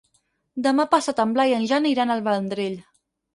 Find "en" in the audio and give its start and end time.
1.23-1.35, 1.59-1.67